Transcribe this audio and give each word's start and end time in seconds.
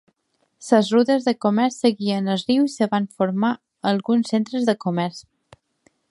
Les 0.67 0.85
rutes 0.95 1.25
de 1.27 1.33
comerç 1.45 1.75
seguien 1.83 2.31
el 2.35 2.41
riu 2.47 2.65
i 2.69 2.73
es 2.87 2.91
van 2.93 3.05
formar 3.19 3.51
alguns 3.91 4.33
centres 4.35 4.65
de 4.71 4.75
comerç. 4.87 5.21